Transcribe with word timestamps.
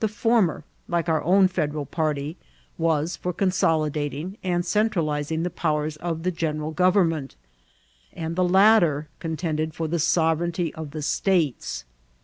The 0.00 0.08
former, 0.08 0.64
like 0.88 1.08
our 1.08 1.22
own 1.22 1.46
Federal 1.46 1.86
party, 1.86 2.36
was. 2.78 3.14
for 3.16 3.32
consolida^ 3.32 4.10
ting 4.10 4.36
and 4.42 4.66
centralizing 4.66 5.44
the 5.44 5.50
powers 5.50 5.94
of 5.98 6.24
the 6.24 6.32
general 6.32 6.74
gov 6.74 6.94
ernment, 6.94 7.36
and 8.12 8.34
the 8.34 8.42
latter 8.42 9.06
contended 9.20 9.72
for 9.72 9.86
the 9.86 10.00
sovereignty 10.00 10.74
of 10.74 10.90
the 10.90 11.00
states. 11.00 11.84